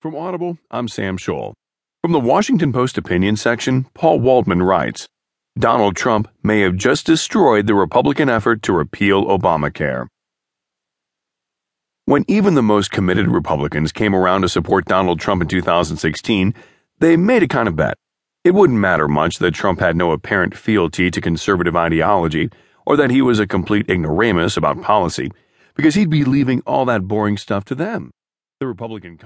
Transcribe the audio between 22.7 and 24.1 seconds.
or that he was a complete